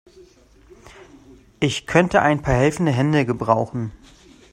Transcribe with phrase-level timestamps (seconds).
[1.59, 3.91] Ich könnte ein paar helfende Hände gebrauchen.